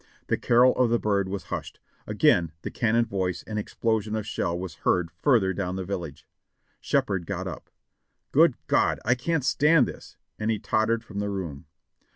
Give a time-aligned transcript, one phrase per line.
[0.29, 1.79] The carol of the bird was hushed.
[2.07, 6.25] Again the cannon voice and explosion of shell was heard farther down the village.
[6.79, 7.69] Shepherd got up.
[8.31, 8.99] "Good God!
[9.05, 11.67] I can't stand this!" and he tottered from the room.